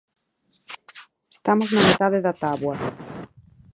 Estamos 1.35 1.69
na 1.71 1.81
metade 1.89 2.19
da 2.25 2.33
táboa. 2.43 2.75